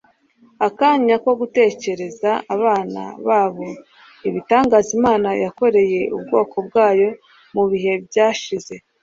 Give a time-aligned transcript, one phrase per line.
[0.67, 3.67] akanya ko gutekerereza abana babo
[4.27, 7.09] ibitangaza Imana yakoreye ubwoko bwayo
[7.53, 8.73] mu bihe byashize.